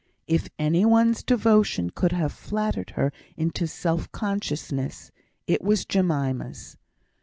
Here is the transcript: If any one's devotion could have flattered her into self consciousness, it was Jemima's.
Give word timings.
If 0.25 0.49
any 0.57 0.83
one's 0.83 1.21
devotion 1.21 1.91
could 1.91 2.11
have 2.11 2.33
flattered 2.33 2.93
her 2.97 3.11
into 3.37 3.67
self 3.67 4.11
consciousness, 4.11 5.11
it 5.45 5.61
was 5.61 5.85
Jemima's. 5.85 6.75